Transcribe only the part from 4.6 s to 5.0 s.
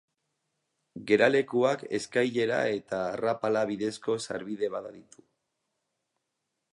bada